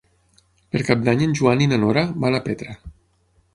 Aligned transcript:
Per 0.75 0.81
Cap 0.87 1.03
d'Any 1.09 1.21
en 1.27 1.37
Joan 1.41 1.63
i 1.65 1.69
na 1.75 1.81
Nora 1.85 2.07
van 2.27 2.41
a 2.41 2.43
Petra. 2.51 2.77